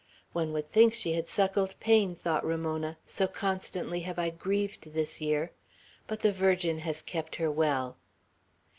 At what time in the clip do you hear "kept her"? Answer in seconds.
7.03-7.51